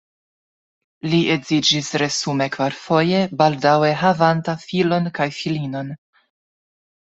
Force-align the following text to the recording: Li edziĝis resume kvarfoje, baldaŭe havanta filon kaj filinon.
Li 1.11 1.19
edziĝis 1.33 1.89
resume 2.03 2.49
kvarfoje, 2.57 3.21
baldaŭe 3.43 3.93
havanta 4.03 4.59
filon 4.67 5.15
kaj 5.21 5.31
filinon. 5.41 5.97